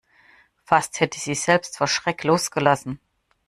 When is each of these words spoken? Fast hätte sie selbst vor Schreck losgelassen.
Fast 0.63 0.99
hätte 0.99 1.19
sie 1.19 1.35
selbst 1.35 1.77
vor 1.77 1.85
Schreck 1.85 2.23
losgelassen. 2.23 2.99